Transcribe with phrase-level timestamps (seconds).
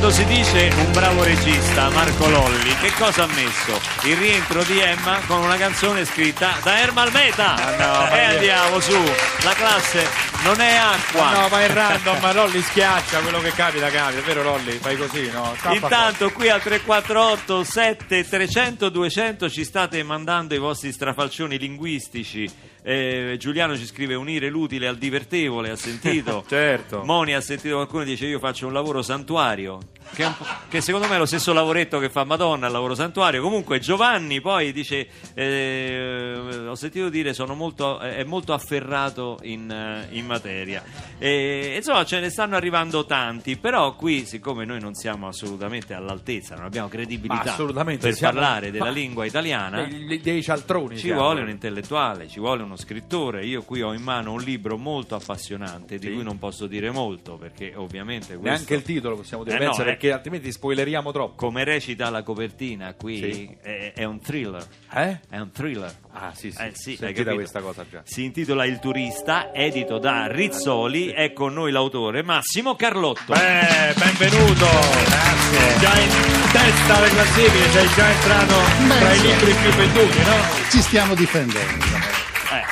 [0.00, 3.80] Quando si dice un bravo regista, Marco Lolli, che cosa ha messo?
[4.04, 7.56] Il rientro di Emma con una canzone scritta da Ermal Meta.
[7.76, 8.96] no, ma e che- andiamo su,
[9.42, 10.06] la classe
[10.42, 11.32] non è acqua.
[11.32, 14.72] No, ma è random, ma Lolli schiaccia quello che capita, capita, vero Lolli?
[14.72, 15.54] Fai così, no?
[15.60, 22.50] Tappa Intanto qui al 348 7300 200 ci state mandando i vostri strafalcioni linguistici.
[22.82, 26.44] Eh, Giuliano ci scrive unire l'utile al divertevole, ha sentito?
[26.48, 27.02] Certo.
[27.04, 29.78] Moni ha sentito qualcuno dice io faccio un lavoro santuario.
[30.14, 30.34] Che, un
[30.68, 33.40] che secondo me è lo stesso lavoretto che fa Madonna al lavoro santuario.
[33.42, 40.06] Comunque Giovanni poi dice: eh, Ho sentito dire sono molto, è molto afferrato in, eh,
[40.16, 40.82] in materia.
[41.18, 43.56] E, insomma, ce ne stanno arrivando tanti.
[43.56, 48.90] Però qui, siccome noi non siamo assolutamente all'altezza, non abbiamo credibilità per siamo- parlare della
[48.90, 49.84] lingua italiana.
[49.84, 50.96] Dei, dei cialtroni.
[50.96, 51.20] Ci siamo.
[51.22, 53.44] vuole un intellettuale, ci vuole uno scrittore.
[53.44, 56.12] Io qui ho in mano un libro molto appassionante di Sì.
[56.12, 59.72] cui non posso dire molto perché ovviamente questo, Neanche il titolo possiamo dire, Eh no,
[59.72, 59.74] eh.
[59.98, 61.34] Perché altrimenti spoileriamo troppo.
[61.34, 63.56] come recita la copertina qui Sì.
[63.60, 64.64] è, è un thriller.
[64.94, 65.18] Eh?
[65.28, 65.92] È un thriller.
[66.12, 66.62] Ah, sì, sì.
[66.62, 68.02] Eh, sì, hai Sentita questa cosa già.
[68.04, 71.08] Si intitola Il turista, edito da Rizzoli.
[71.08, 73.32] È con noi l'autore Massimo Carlotto.
[73.32, 74.66] Beh, benvenuto.
[75.04, 75.78] Grazie.
[75.80, 76.08] Già in
[76.52, 78.54] testa alle classifiche, sei già entrato
[78.98, 80.36] tra i libri più venduti, no?
[80.70, 81.97] Ci stiamo difendendo.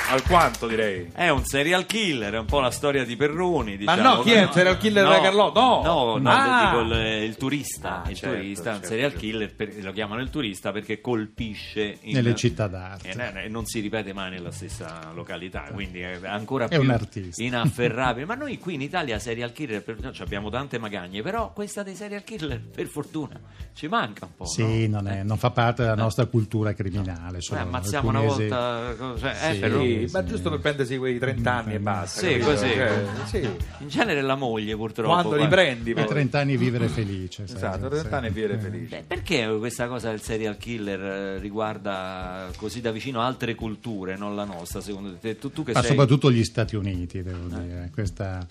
[0.09, 1.09] Eh, Alquanto direi.
[1.13, 3.77] È un serial killer, è un po' la storia di Perroni.
[3.83, 4.15] Ma Diciamo.
[4.15, 5.59] no, chi è il serial killer no, della Carlotta?
[5.59, 5.81] No.
[5.83, 6.69] no, no, Ah.
[6.71, 8.03] dico il, il turista.
[8.03, 9.25] Ah, il certo, turista, un certo, serial certo.
[9.25, 13.09] killer, per- lo chiamano il turista perché colpisce in- Nelle città d'arte.
[13.09, 16.81] E ne- e non si ripete mai nella stessa località, quindi è ancora È più
[16.81, 17.43] un artista.
[17.43, 18.25] inafferrabile.
[18.25, 21.83] Ma noi qui in Italia serial killer per- no, ci abbiamo tante magagne, però questa
[21.83, 23.39] dei serial killer, per fortuna,
[23.73, 24.45] ci manca un po'.
[24.45, 25.01] Sì, no?
[25.01, 27.39] non, è- non fa parte della nostra cultura criminale.
[27.39, 29.59] Eh, ammazziamo una volta, cioè, eh, Sì.
[29.59, 32.19] però- Sì, ma giusto per prendersi quei 30 anni e basta.
[32.19, 32.45] Sì, capito?
[32.45, 32.67] così.
[32.67, 33.49] Cioè, sì.
[33.79, 35.11] in genere la moglie purtroppo.
[35.11, 35.45] Quando guarda.
[35.45, 36.07] riprendi A poi.
[36.07, 37.47] 30 anni vivere felice.
[37.47, 37.99] sai, Esatto, sì.
[38.01, 38.95] 30 anni vivere felice.
[38.97, 44.35] Beh, perché questa cosa del serial killer eh, riguarda così da vicino altre culture, non
[44.35, 45.37] la nostra, secondo te?
[45.37, 45.89] Tu, tu che Ma sei...
[45.89, 47.89] soprattutto gli Stati Uniti, devo dire.
[47.93, 48.45] Questa...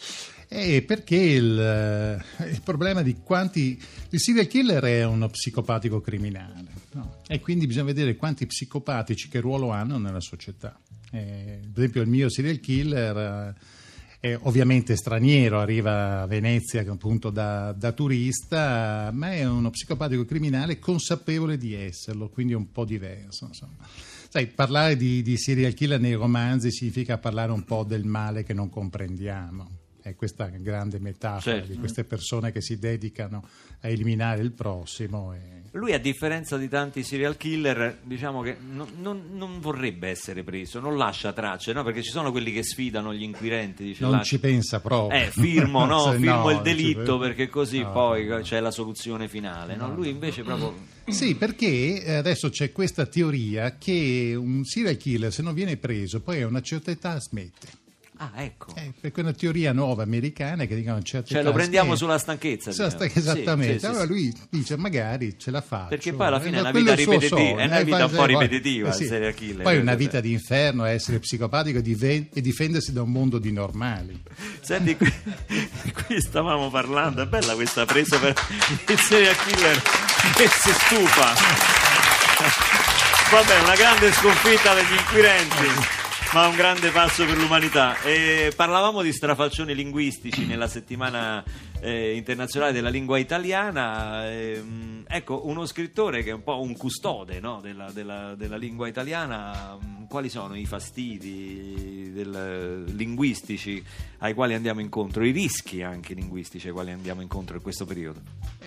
[0.49, 3.81] Eh, perché il, eh, il problema di quanti...
[4.11, 7.19] Il serial killer è uno psicopatico criminale, no?
[7.27, 10.79] e quindi bisogna vedere quanti psicopatici che ruolo hanno nella società.
[11.11, 13.17] Eh, per esempio il mio serial killer...
[13.17, 13.75] eh,
[14.19, 20.79] è ovviamente straniero, arriva a Venezia appunto da, da turista, ma è uno psicopatico criminale
[20.79, 23.47] consapevole di esserlo, quindi è un po' diverso.
[23.47, 23.87] Insomma.
[24.29, 28.55] Sai, parlare di, di serial killer nei romanzi significa parlare un po' del male che
[28.55, 29.76] non comprendiamo.
[30.07, 31.73] È questa grande metafora Certo.
[31.73, 33.43] di queste persone che si dedicano
[33.81, 35.35] a eliminare il prossimo.
[35.35, 35.63] E...
[35.73, 40.79] Lui, a differenza di tanti serial killer, diciamo che non, non- non vorrebbe essere preso,
[40.79, 41.83] non lascia tracce, no?
[41.83, 45.19] Perché ci sono quelli che sfidano gli inquirenti, dice Non "Lascia- ci pensa proprio.
[45.21, 46.13] Eh, firmo, no?
[46.13, 49.93] Firmo no, il delitto perché così poi c'è la soluzione finale, no?
[49.93, 50.73] Lui invece proprio...
[51.09, 56.21] Sì, perché eh, adesso c'è questa teoria che un serial killer, se non viene preso,
[56.21, 57.76] poi a una certa età smette.
[58.19, 58.75] Ah, ecco.
[58.77, 62.01] Eh, perché è una teoria nuova americana che dicono certa Cioè lo prendiamo smette.
[62.05, 62.73] sulla stanchezza.
[62.73, 63.09] Sulla diciamo.
[63.11, 63.73] sta- esattamente.
[63.75, 64.09] Sì, sì, sì, allora sì.
[64.09, 65.89] lui dice magari ce la faccio.
[65.89, 68.17] Perché poi alla fine è Eh, una vita ripetitiva, è una Eh, vita un po'
[68.17, 69.97] poi- ripetitiva, eh, il serial killer, Poi una cioè.
[70.01, 74.23] vita di inferno è essere psicopatico e e difendersi da un mondo di normali.
[74.61, 75.13] Senti, qui,
[76.07, 78.35] qui stavamo parlando, è bella questa presa per
[78.89, 79.83] il serial killer
[80.37, 81.35] che si stufa.
[83.31, 86.05] Vabbè, una grande sconfitta degli inquirenti.
[86.37, 87.99] Ma un grande passo per l'umanità.
[88.03, 91.43] E parlavamo di strafalcioni linguistici nella settimana
[91.81, 94.31] eh, internazionale della lingua italiana.
[94.31, 98.87] Ehm, ecco, uno scrittore che è un po' un custode no, della, della- della lingua
[98.87, 103.83] italiana, mh, quali sono i fastidi del- linguistici
[104.19, 108.21] ai quali andiamo incontro, i rischi anche linguistici ai quali andiamo incontro in questo periodo?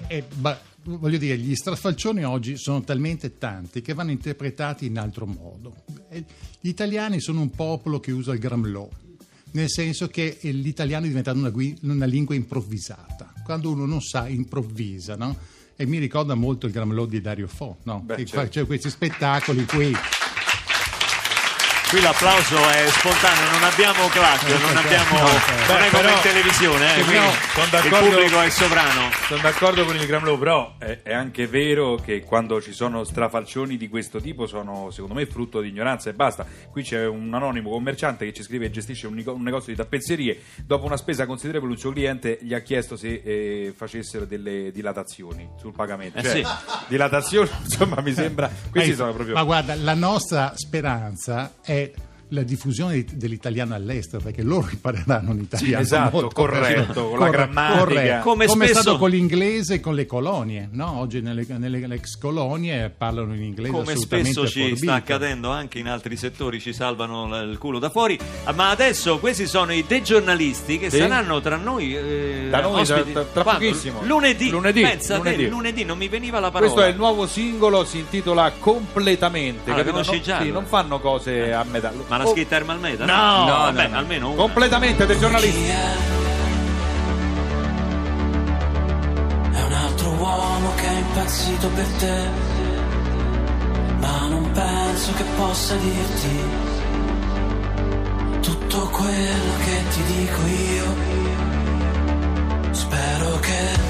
[0.08, 5.28] E, ba- voglio dire, gli strafalcioni oggi sono talmente tanti che vanno interpretati in altro
[5.28, 5.76] modo.
[6.10, 6.24] E
[6.60, 8.88] Gli italiani sono un popolo che usa il gramlò,
[9.52, 11.52] nel senso che eh, l'italiano è diventato una,
[11.82, 13.34] una lingua improvvisata.
[13.44, 15.38] Quando uno non sa, improvvisa, no?
[15.76, 18.02] E mi ricorda molto il gramlò di Dario Fo, no?
[18.02, 18.50] Beh, certo.
[18.50, 19.94] C'è questi spettacoli cui
[21.90, 25.18] Qui l'applauso è spontaneo, non abbiamo clac, non abbiamo.
[25.22, 29.10] non è come però- in televisione, eh, sì, qui no, sono il pubblico è sovrano.
[29.28, 33.76] Sono d'accordo con il Gramlow, però è, è anche vero che quando ci sono strafalcioni
[33.76, 36.46] di questo tipo sono secondo me frutto di ignoranza e basta.
[36.70, 40.40] Qui c'è un anonimo commerciante che ci scrive e gestisce un, un negozio di tappezzerie.
[40.64, 45.50] Dopo una spesa considerevole, un suo cliente gli ha chiesto se eh, facessero delle dilatazioni
[45.58, 46.20] sul pagamento.
[46.20, 46.46] Eh Cioè, sì.
[46.88, 48.48] dilatazioni, insomma, mi sembra.
[48.70, 49.34] Questi Eh, sono proprio.
[49.34, 52.09] Ma guarda, la nostra speranza è it.
[52.30, 57.30] La diffusione di- dell'italiano all'estero, perché loro impareranno un italiano esatto, molto corretto, con la
[57.30, 57.78] grammatica.
[57.80, 58.24] corretto.
[58.30, 61.00] Come Come, è spesso- stato con l'inglese e con le colonie, no?
[61.00, 64.78] Oggi nelle, nelle ex colonie parlano in inglese Come spesso ci forbito.
[64.78, 68.18] sta accadendo anche in altri settori, ci salvano il culo da fuori.
[68.54, 70.98] Ma adesso questi sono i degiornalisti che Sì.
[70.98, 71.96] saranno tra noi.
[71.96, 73.12] eh, Da noi tra- ospiti.
[73.14, 74.02] tra- tra pochissimo.
[74.04, 74.50] Lunedì.
[74.50, 75.48] Lunedì, Pensa te, lunedì.
[75.50, 76.72] lunedì, non mi veniva la parola.
[76.72, 79.72] Questo è il nuovo singolo, si intitola Completamente.
[79.72, 79.92] Ah, capito?
[79.92, 80.52] conosci non, sì, allora?
[80.52, 81.92] non fanno cose a metà.
[82.08, 83.06] Ma la Oh, scritta Ermal Meta?
[83.06, 83.98] No, vabbè, no, no.
[83.98, 84.42] almeno una.
[84.42, 85.64] Completamente dei giornalisti.
[89.52, 92.28] È un altro uomo che è impazzito per te,
[94.00, 96.40] ma non penso che possa dirti
[98.42, 101.18] tutto quello che ti dico io.
[102.72, 103.88] Spero che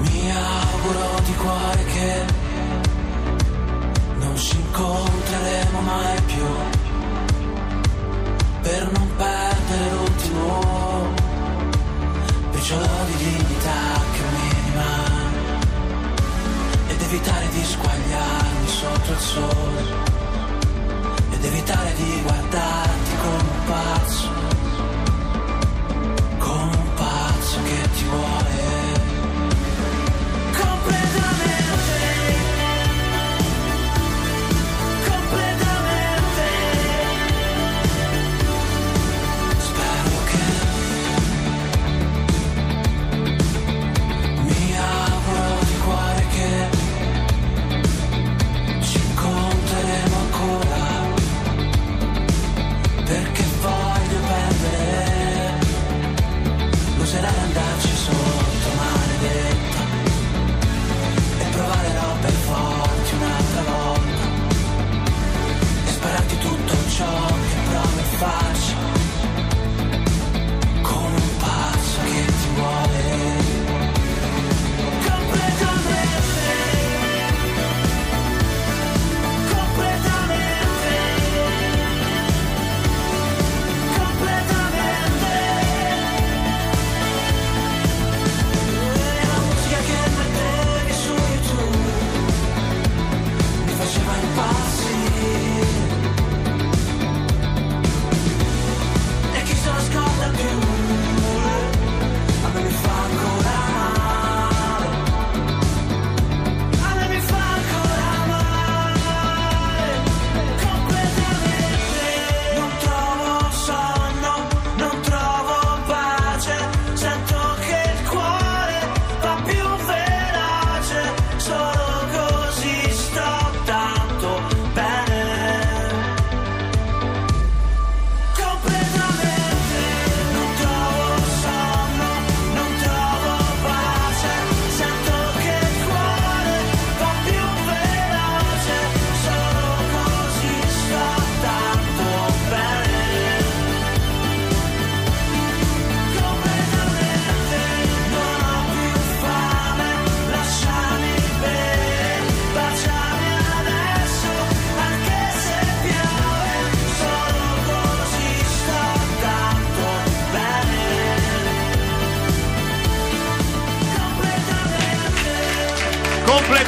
[0.00, 2.24] mi auguro di cuore che
[4.32, 6.46] non ci incontreremo mai più.
[8.62, 11.10] Per non perdere l'ultimo
[12.50, 15.60] briciolo di dignità che mi rimane
[16.88, 19.82] ed evitare di squagliarmi sotto il sole.
[21.32, 22.01] Ed evitare di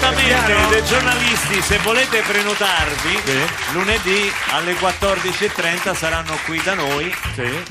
[0.08, 3.14] dei giornalisti, se volete prenotarvi,
[3.72, 7.10] lunedì alle 14.30 saranno qui da noi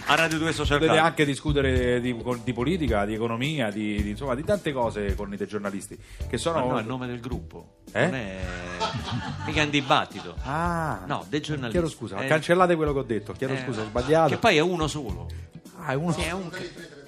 [0.08, 1.06] a Radio 2 Social Potete Club.
[1.06, 5.38] anche discutere di, di politica, di economia, di, di- insomma, di tante cose con i
[5.38, 5.96] dei giornalisti.
[6.28, 6.66] Che sono.
[6.66, 7.82] Ma no, è il nome del gruppo.
[7.92, 8.06] Eh?
[8.06, 8.40] Non è
[9.46, 10.36] mica un dibattito.
[10.44, 11.80] Ah, No, dei giornalisti.
[11.80, 13.34] Chiedo scusa, Eh, cancellate quello che ho detto.
[13.34, 14.30] Chiedo eh, scusa, ho sbagliato.
[14.30, 15.30] Che poi è uno solo.
[15.80, 16.12] Ah, è uno.
[16.14, 16.50] Sì, è un-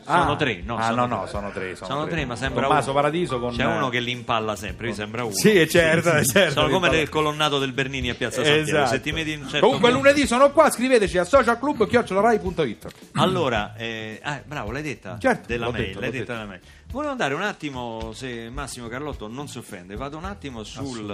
[0.05, 0.35] Sono Ah.
[0.35, 0.77] tre, no?
[0.77, 1.29] Ah, sono no, no, tre.
[1.31, 1.75] sono tre.
[1.75, 2.99] Sono, Sono tre, ma sembra Tommaso uno.
[3.01, 3.55] Paradiso con...
[3.55, 5.33] C'è uno che li impalla sempre, mi sembra uno.
[5.33, 6.61] Sì, è certo, è certo.
[6.61, 8.61] Sono come il colonnato del Bernini a Piazza Santiago.
[8.61, 8.89] Esatto.
[8.91, 13.73] Se ti metti in un certo Comunque punto- lunedì sono qua, scriveteci a socialclub.it Allora,
[13.75, 15.17] eh, ah, bravo, l'hai detta?
[15.19, 16.61] Certo, della mail, detto, l'hai detta della mail.
[16.91, 21.09] Volevo andare un attimo, se Massimo Carlotto non si offende, vado un attimo sul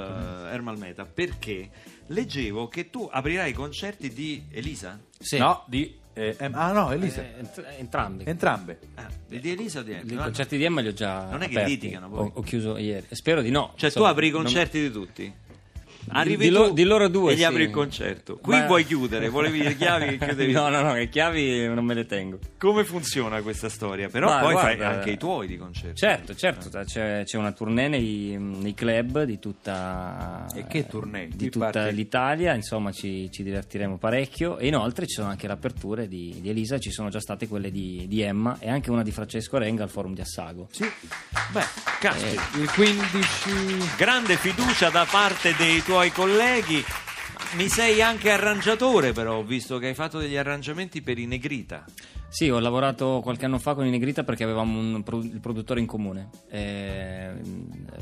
[0.52, 1.70] Ermal Meta perché
[2.08, 5.00] leggevo che tu aprirai i concerti di Elisa?
[5.18, 5.38] Sì.
[5.38, 5.98] No, di...
[6.14, 7.22] eh, em- ah no, Elisa.
[7.22, 8.24] Eh, ent- entrambi.
[8.28, 8.80] Entrambe.
[8.96, 10.24] Ah, di Elisa o di I no?
[10.24, 11.70] concerti di Emma li ho già Non è che aperti.
[11.72, 12.20] litigano, poi.
[12.20, 13.06] Ho, ho chiuso ieri.
[13.12, 13.68] Spero di no.
[13.76, 15.34] Cioè tu Insomma, apri i non- concerti di tutti?
[16.10, 17.44] Arrivi di lo- di loro due, e gli sì.
[17.46, 18.38] apri il concerto.
[18.38, 20.52] Qui Ma- vuoi chiudere, volevi le chiavi che chiudevi.
[20.52, 22.40] No, no, no, le chiavi non me le tengo.
[22.58, 24.10] Come funziona questa storia?
[24.10, 25.96] Però Ma poi fai guarda- anche i tuoi di concerti.
[25.98, 31.28] Certo, certo, c'è, c'è una tournée nei, nei club di tutta, E che tournée?
[31.34, 35.54] di tutta parte- l'Italia, insomma ci, ci divertiremo parecchio e inoltre ci sono anche le
[35.54, 39.04] aperture di, di Elisa, ci sono già state quelle di, di Emma e anche una
[39.04, 40.68] di Francesco Renga al forum di Assago.
[40.72, 40.84] Sì.
[41.52, 41.64] Beh,
[42.00, 42.42] caspita.
[42.58, 43.96] Il 15...
[43.98, 46.84] grande fiducia da parte dei tuoi colleghi.
[47.56, 51.84] Mi sei anche arrangiatore, però visto che hai fatto degli arrangiamenti per i Negrita.
[52.34, 55.82] Sì, ho lavorato qualche anno fa con i Negrita perché avevamo un pro- il produttore
[55.82, 57.30] in comune, eh,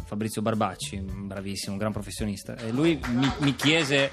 [0.05, 2.55] Fabrizio Barbacci, bravissimo, un gran professionista.
[2.55, 4.11] E lui mi, mi chiese,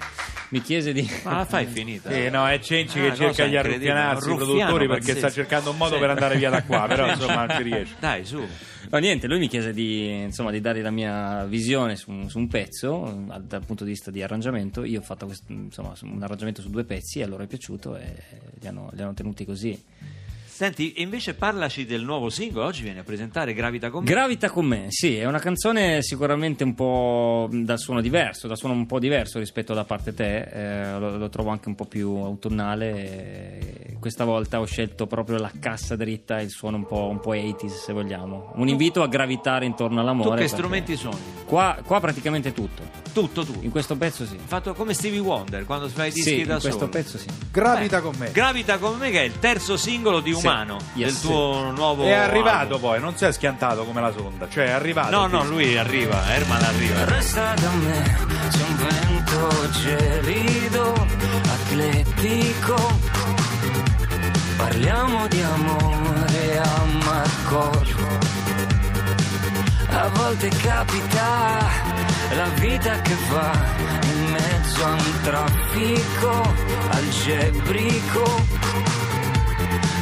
[0.49, 1.07] mi chiese di...
[1.25, 2.11] Ma la fai finita?
[2.11, 5.19] Sì, no, è Cenci Ah, che cerca di arruffianarsi i produttori perché pazzesco.
[5.19, 6.01] sta cercando un modo Sì.
[6.01, 7.95] per andare via da qua, però insomma non ci riesce.
[8.01, 8.43] Dai, su.
[8.89, 12.39] No, niente, lui mi chiese di, insomma, di dare la mia visione su, un- su
[12.39, 14.83] un pezzo dal punto di vista di arrangiamento.
[14.85, 17.97] Io ho fatto questo, insomma, un arrangiamento su due pezzi e a loro è piaciuto
[17.97, 18.15] e
[18.61, 19.79] li hanno, li hanno tenuti così.
[20.57, 22.65] Senti, invece parlaci del nuovo singolo.
[22.65, 24.11] Oggi vieni a presentare Gravita con me.
[24.11, 28.73] Gravita con me, sì, è una canzone sicuramente un po' dal suono diverso, da suono
[28.73, 32.09] un po' diverso rispetto da parte te, eh, lo, lo trovo anche un po' più
[32.09, 32.91] autunnale.
[32.95, 37.33] e questa volta ho scelto proprio la cassa dritta, il suono un po', un po'
[37.35, 38.53] 80s se vogliamo.
[38.57, 40.29] Un invito a gravitare intorno tu all'amore.
[40.31, 41.19] che perché strumenti suoni?
[41.47, 43.55] Qua, qua praticamente tutto, Tutto tu.
[43.63, 44.37] in questo pezzo sì.
[44.45, 46.91] Fatto come Stevie Wonder quando fai i dischi Sì, da in questo solo.
[46.91, 47.27] pezzo sì.
[47.51, 48.31] Gravita con me.
[48.33, 50.47] Gravita con me che è il terzo singolo di Sì.
[50.47, 51.13] Umano Yes.
[51.23, 52.81] del tuo nuovo È arrivato album.
[52.81, 55.11] poi, non si è schiantato come la sonda, cioè è arrivato.
[55.11, 57.05] No, no, lui arriva, Herman arriva.
[57.05, 58.17] Resta da me,
[58.51, 60.93] c'è un vento gelido,
[61.45, 63.36] atletico.
[64.77, 67.71] Parliamo di amore a Marco.
[69.89, 71.65] A volte capita
[72.35, 73.53] la vita che va
[74.03, 76.55] in mezzo a un traffico
[76.91, 78.45] algebrico.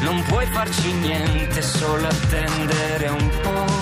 [0.01, 3.73] Non puoi farci niente, solo attendere un po'.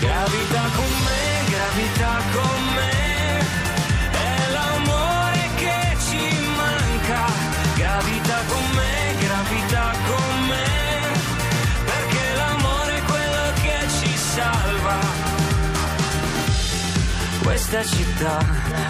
[0.00, 3.05] Gravita con me, gravita con me,
[17.56, 18.36] Questa città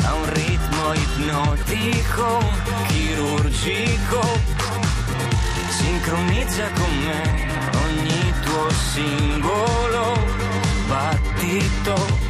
[0.02, 2.42] ha un ritmo ipnotico,
[2.88, 4.20] chirurgico,
[5.68, 7.46] sincronizza con me
[7.84, 10.18] ogni tuo singolo
[10.88, 12.25] battito.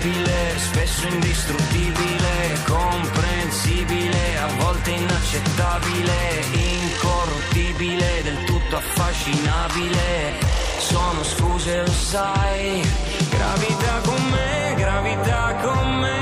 [0.00, 6.14] Vulnerabile, spesso indistruttibile, comprensibile, a volte inaccettabile,
[6.52, 10.38] incorruttibile, del tutto affascinabile.
[10.78, 12.82] Sono scuse, lo sai,
[13.28, 16.20] gravita con me, gravita con me,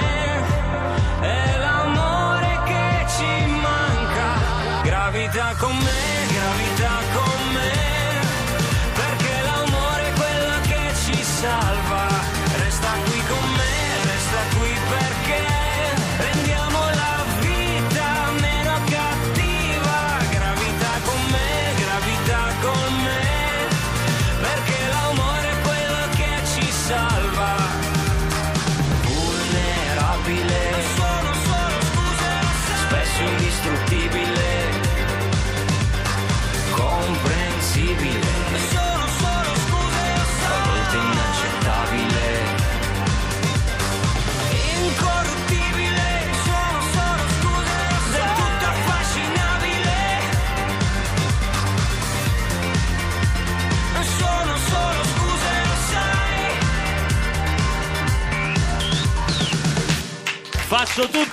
[1.20, 4.82] è l'amore che ci manca.
[4.82, 7.27] Gravita con me, gravita con me,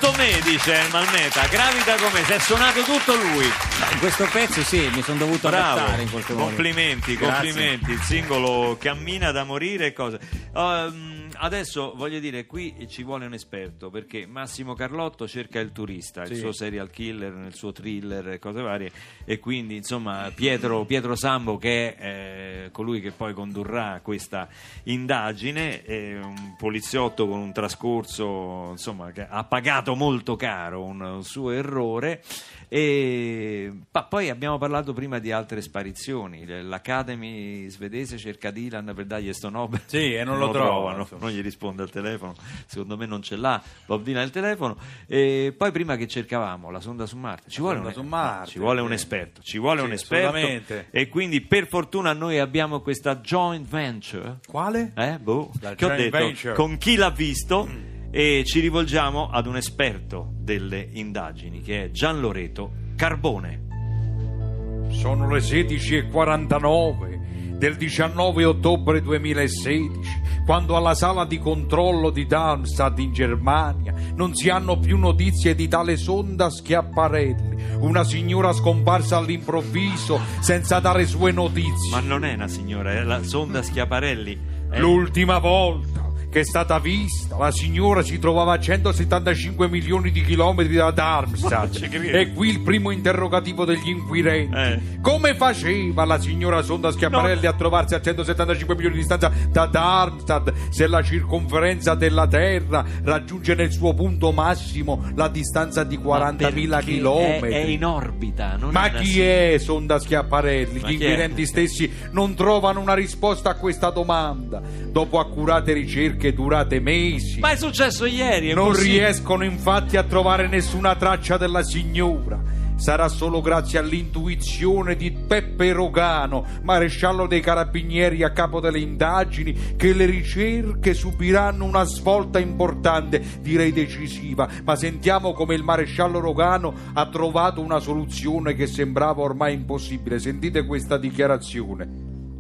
[0.06, 1.48] tutto me, dice il Malmeta.
[1.48, 3.46] Gravita come se è suonato tutto lui.
[3.46, 6.46] In questo pezzo sì, mi sono dovuto adattare in qualche modo.
[6.46, 7.50] complimenti, Grazie.
[7.52, 7.92] complimenti.
[7.92, 10.20] Il singolo cammina da morire e cose.
[10.54, 16.22] Ehm, adesso voglio dire, qui ci vuole un esperto perché Massimo Carlotto cerca il turista,
[16.22, 16.36] il Sì.
[16.36, 18.92] suo serial killer, nel suo thriller e cose varie.
[19.26, 24.48] E quindi, insomma, Pietro, Pietro Sambo, che è eh, colui che poi condurrà questa
[24.84, 31.52] indagine, è un poliziotto con un trascorso, insomma, che ha pagato molto caro un, suo
[31.52, 32.24] errore.
[32.68, 36.46] E pa- poi abbiamo parlato prima di altre sparizioni.
[36.46, 39.82] L'Academy svedese cerca Dylan per dargli sto Nobel.
[39.86, 41.22] Sì, e non lo trovano, insomma.
[41.25, 42.36] non gli risponde al telefono.
[42.66, 44.78] Secondo me non ce l'ha Bob Dylan il telefono.
[45.08, 48.60] E poi prima che cercavamo la sonda su Marte, ci vuole, un, su Marte, ci
[48.60, 49.42] vuole un esperto.
[49.42, 50.74] Ci vuole Sì, un esperto.
[50.90, 54.40] E quindi per fortuna noi abbiamo questa joint venture.
[54.48, 54.92] Quale?
[54.96, 56.54] Eh, boh, che ho detto venture.
[56.54, 62.22] con chi l'ha visto e ci rivolgiamo ad un esperto delle indagini che è Gian
[62.22, 64.88] Loreto Carbone.
[64.92, 73.12] Sono le 16.49 del 19 ottobre 2016, quando alla sala di controllo di Darmstadt in
[73.12, 80.80] Germania non si hanno più notizie di tale sonda Schiaparelli, una signora scomparsa all'improvviso senza
[80.80, 81.92] dare sue notizie.
[81.92, 84.40] Ma non è una signora, è la sonda Schiaparelli.
[84.70, 86.05] È- L'ultima volta
[86.36, 91.88] che è stata vista, la signora si trovava a 175 milioni di chilometri da Darmstadt.
[91.94, 94.54] E qui il primo interrogativo degli inquirenti.
[94.54, 94.82] Eh.
[95.00, 100.51] Come faceva la signora Sonda Schiaparelli a trovarsi a 175 milioni di distanza da Darmstadt
[100.72, 106.92] se la circonferenza della Terra raggiunge nel suo punto massimo la distanza di 40.000 perché
[106.92, 107.50] chilometri?
[107.50, 108.58] È, è in orbita.
[108.58, 110.82] Non Ma una chi è Sonda Schiaparelli?
[110.82, 111.04] Ma Gli è?
[111.06, 114.62] inquirenti stessi non trovano una risposta a questa domanda.
[114.92, 118.50] Dopo accurate ricerche durate mesi, Ma è successo ieri.
[118.50, 119.00] È non possibile.
[119.00, 122.63] riescono infatti a trovare nessuna traccia della signora.
[122.77, 129.94] Sarà solo grazie all'intuizione di Peppe Rogano, maresciallo dei carabinieri a capo delle indagini, che
[129.94, 134.50] le ricerche subiranno una svolta importante, direi decisiva.
[134.66, 140.20] Ma sentiamo come il maresciallo Rogano ha trovato una soluzione che sembrava ormai impossibile.
[140.20, 141.88] Sentite questa dichiarazione.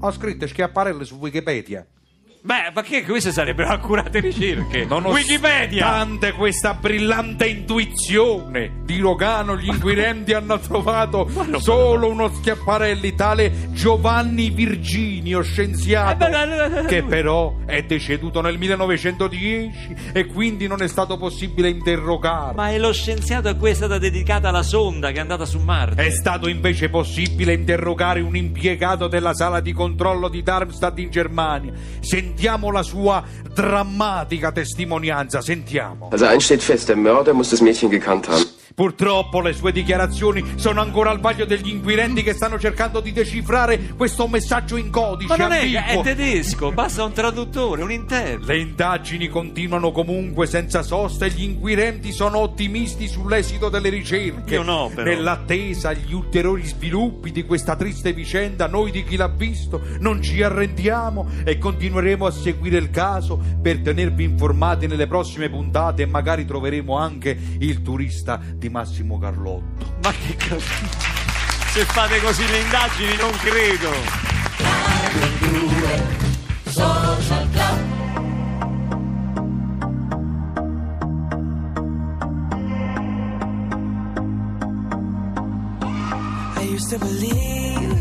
[0.01, 1.85] Ho scritto schiapparelle su Wikipedia.
[2.45, 4.85] Beh, ma che queste sarebbero accurate ricerche?
[4.85, 6.33] Nonostante Wikipedia!
[6.35, 11.27] questa brillante intuizione di Rogano, gli inquirenti hanno trovato
[11.57, 20.25] solo uno schiapparelli tale Giovanni Virginio, scienziato, Eh, che però è deceduto nel 1910 e
[20.27, 22.61] quindi non è stato possibile interrogarlo.
[22.61, 25.57] Ma è lo scienziato a cui è stata dedicata la sonda che è andata su
[25.57, 26.05] Marte.
[26.05, 31.73] È stato invece possibile interrogare un impiegato della sala di controllo di Darmstadt in Germania.
[32.35, 36.09] Sentiamo la sua drammatica testimonianza, sentiamo.
[36.11, 38.43] Also eins steht fest, der Mörder muss das Mädchen gekannt haben.
[38.75, 43.93] Purtroppo le sue dichiarazioni sono ancora al vaglio degli inquirenti che stanno cercando di decifrare
[43.95, 48.51] questo messaggio in codice Ma non è, è tedesco, basta un traduttore, un interprete.
[48.51, 54.55] Le indagini continuano comunque senza sosta e gli inquirenti sono ottimisti sull'esito delle ricerche.
[54.55, 55.09] Io no, però.
[55.09, 60.43] Nell'attesa agli ulteriori sviluppi di questa triste vicenda, noi di chi l'ha visto non ci
[60.43, 66.43] arrendiamo e continueremo a seguire il caso per tenervi informati nelle prossime puntate e magari
[66.43, 69.97] troveremo anche il turista di Massimo Carlotto.
[70.03, 70.65] Ma che cosa?
[71.71, 73.91] Se fate così le indagini non credo.
[86.57, 87.99] I used to believe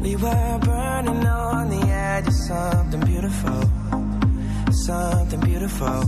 [0.00, 3.70] we were burning on the edge of something beautiful,
[4.70, 6.04] something beautiful.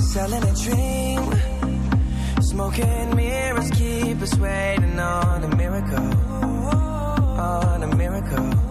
[0.00, 1.30] Selling a dream,
[2.56, 6.10] smoking mirrors keep us waiting on a miracle,
[7.38, 8.65] on a miracle.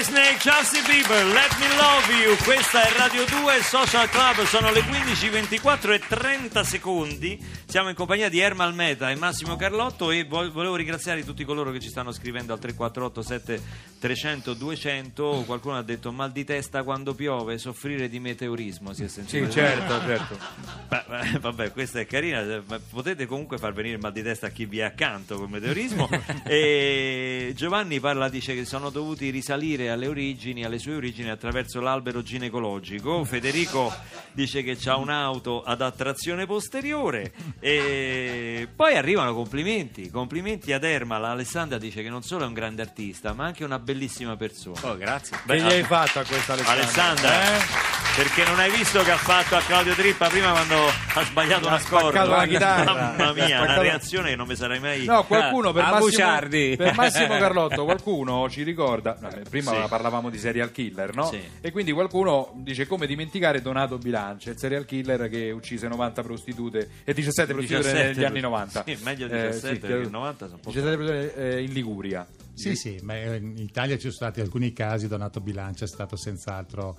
[0.00, 5.92] Chelsea Bieber, Let Me Love You, questa è Radio 2 Social Club, sono le 15.24
[5.92, 10.76] e 30 secondi, siamo in compagnia di Ermal Meta e Massimo Carlotto e vo- volevo
[10.76, 16.30] ringraziare tutti coloro che ci stanno scrivendo al 348 7300 200, qualcuno ha detto mal
[16.30, 19.46] di testa quando piove, soffrire di meteorismo, si è sentito?
[19.46, 20.38] Sì, certo, certo.
[20.86, 24.78] Beh, vabbè, questa è carina, potete comunque far venire mal di testa a chi vi
[24.78, 26.08] è accanto col meteorismo.
[26.46, 32.22] e Giovanni parla, dice che sono dovuti risalire alle origini, alle sue origini attraverso l'albero
[32.22, 33.24] ginecologico.
[33.24, 33.92] Federico
[34.32, 41.24] dice che ha un'auto ad attrazione posteriore e poi arrivano complimenti, complimenti ad Ermal.
[41.24, 44.80] Alessandra dice che non solo è un grande artista, ma anche una bellissima persona.
[44.82, 45.36] Oh, grazie.
[45.46, 46.72] Che gli hai fatto a questa Alessandra?
[46.72, 47.97] Alessandra, Eh?
[48.18, 50.74] Perché non hai visto che ha fatto a Claudio Trippa prima quando
[51.14, 53.14] ha sbagliato Ha una spaccato la chitarra.
[53.16, 55.04] Mamma mia, una reazione che non mi sarei mai.
[55.04, 56.74] No, qualcuno per A Massimo, Buciardi.
[56.76, 59.16] per Massimo Carlotto, qualcuno ci ricorda.
[59.20, 59.88] vabbè, prima Sì.
[59.88, 61.26] parlavamo di serial killer, no?
[61.28, 61.40] Sì.
[61.60, 66.88] E quindi qualcuno dice come dimenticare Donato Bilancia, il serial killer che uccise 90 prostitute
[67.04, 68.82] e 17 prostitute 17 negli anni 90.
[68.84, 72.26] Sì, meglio Eh, 17 sì, perché 90 sono un po' 17 prostitute eh, in Liguria.
[72.52, 76.16] Sì, sì, ma eh, in Italia ci sono stati alcuni casi, Donato Bilancia è stato
[76.16, 76.96] senz'altro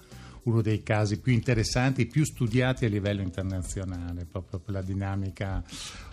[0.50, 5.64] uno dei casi più interessanti, più studiati a livello internazionale, proprio per la dinamica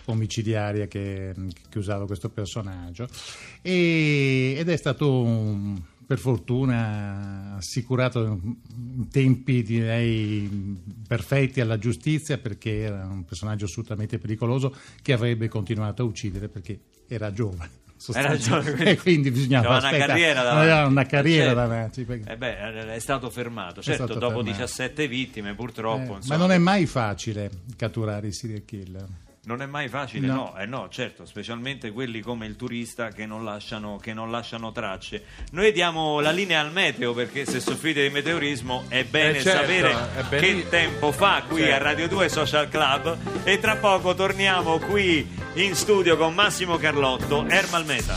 [0.05, 1.33] omicidiaria che,
[1.69, 3.07] che usava questo personaggio.
[3.61, 8.39] E- ed è stato un- per fortuna assicurato
[8.77, 16.03] in tempi direi perfetti alla giustizia perché era un personaggio assolutamente pericoloso che avrebbe continuato
[16.03, 17.85] a uccidere perché era giovane.
[18.75, 20.07] Quindi- e quindi bisognava Aveva una aspettare.
[20.11, 20.69] carriera davanti.
[20.71, 21.59] Aveva una carriera Certo.
[21.59, 22.03] davanti.
[22.05, 24.51] perché- Eh beh, è stato fermato, certo, stato dopo fermato.
[24.51, 26.17] 17 vittime, purtroppo.
[26.17, 29.05] Eh, ma non è mai facile catturare i serial killer.
[29.47, 30.33] Non è mai facile, No.
[30.33, 34.73] no, eh no, certo, specialmente quelli come il turista che non, lasciano, che non lasciano
[34.73, 35.23] tracce.
[35.51, 39.59] Noi diamo la linea al meteo perché se soffrite di meteorismo è bene Eh, certo,
[39.61, 41.75] sapere è bene- che tempo fa qui Certo.
[41.75, 47.45] a Radio 2 Social Club e tra poco torniamo qui in studio con Massimo Carlotto,
[47.47, 48.15] Ermal Meta.